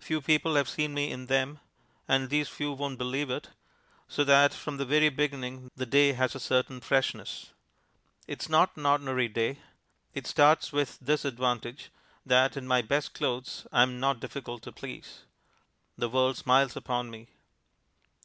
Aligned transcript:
Few 0.00 0.20
people 0.20 0.56
have 0.56 0.68
seen 0.68 0.92
me 0.94 1.12
in 1.12 1.26
them 1.26 1.60
(and 2.08 2.28
these 2.28 2.48
few 2.48 2.72
won't 2.72 2.98
believe 2.98 3.30
it), 3.30 3.50
so 4.08 4.24
that 4.24 4.52
from 4.52 4.78
the 4.78 4.84
very 4.84 5.10
beginning 5.10 5.70
the 5.76 5.86
day 5.86 6.12
has 6.14 6.34
a 6.34 6.40
certain 6.40 6.80
freshness. 6.80 7.52
It 8.26 8.42
is 8.42 8.48
not 8.48 8.76
an 8.76 8.84
ordinary 8.84 9.28
day. 9.28 9.60
It 10.12 10.26
starts 10.26 10.72
with 10.72 10.98
this 10.98 11.24
advantage, 11.24 11.90
that 12.26 12.56
in 12.56 12.66
my 12.66 12.82
best 12.82 13.14
clothes 13.14 13.68
I 13.70 13.84
am 13.84 14.00
not 14.00 14.18
difficult 14.18 14.62
to 14.62 14.72
please. 14.72 15.22
The 15.96 16.08
world 16.08 16.36
smiles 16.36 16.74
upon 16.74 17.08
me. 17.08 17.28